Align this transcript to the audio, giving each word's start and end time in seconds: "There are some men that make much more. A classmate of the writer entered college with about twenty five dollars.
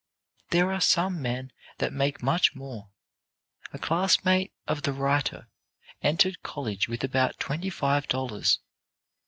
"There 0.49 0.71
are 0.73 0.81
some 0.81 1.21
men 1.21 1.51
that 1.77 1.93
make 1.93 2.23
much 2.23 2.55
more. 2.55 2.89
A 3.71 3.77
classmate 3.77 4.51
of 4.67 4.81
the 4.81 4.93
writer 4.93 5.47
entered 6.01 6.41
college 6.41 6.89
with 6.89 7.03
about 7.03 7.37
twenty 7.37 7.69
five 7.69 8.07
dollars. 8.07 8.57